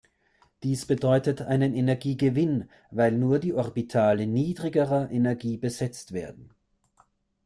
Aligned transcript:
Dies 0.63 0.87
bedeutet 0.87 1.43
einen 1.43 1.75
Energiegewinn, 1.75 2.71
weil 2.89 3.11
nur 3.11 3.37
die 3.37 3.53
Orbitale 3.53 4.25
niedrigerer 4.25 5.11
Energie 5.11 5.57
besetzt 5.57 6.11
werden. 6.11 6.55